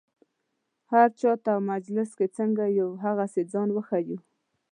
[0.93, 4.17] هر چا ته او مجلس کې څنګه یو هغسې ځان وښیو.